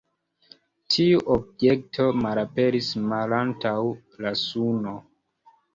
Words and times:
Tiu 0.95 1.19
objekto 1.35 2.09
malaperis 2.23 2.91
malantaŭ 3.13 3.79
la 4.25 4.35
Suno. 4.47 5.01